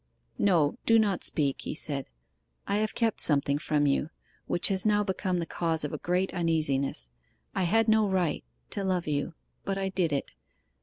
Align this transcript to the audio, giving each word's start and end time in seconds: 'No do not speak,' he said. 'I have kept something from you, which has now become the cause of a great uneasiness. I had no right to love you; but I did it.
'No 0.39 0.79
do 0.87 0.97
not 0.97 1.23
speak,' 1.23 1.61
he 1.61 1.75
said. 1.75 2.09
'I 2.65 2.77
have 2.77 2.95
kept 2.95 3.21
something 3.21 3.59
from 3.59 3.85
you, 3.85 4.09
which 4.47 4.69
has 4.69 4.83
now 4.83 5.03
become 5.03 5.37
the 5.37 5.45
cause 5.45 5.83
of 5.83 5.93
a 5.93 5.99
great 5.99 6.33
uneasiness. 6.33 7.11
I 7.53 7.65
had 7.65 7.87
no 7.87 8.09
right 8.09 8.43
to 8.71 8.83
love 8.83 9.05
you; 9.05 9.35
but 9.63 9.77
I 9.77 9.89
did 9.89 10.11
it. 10.11 10.31